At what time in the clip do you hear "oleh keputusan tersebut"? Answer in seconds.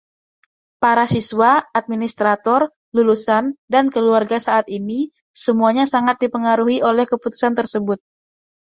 6.89-7.99